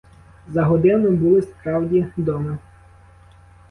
[0.49, 2.57] За годину були справді дома.